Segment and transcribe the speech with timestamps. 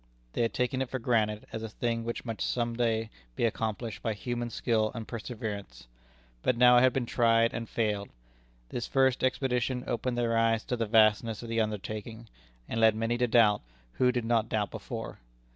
[0.33, 4.01] They had taken it for granted as a thing which must some day be accomplished
[4.01, 5.85] by human skill and perseverance.
[6.41, 8.09] But now it had been tried and failed.
[8.69, 12.29] This first expedition opened their eyes to the vastness of the undertaking,
[12.67, 13.61] and led many to doubt
[13.93, 15.19] who did not doubt before.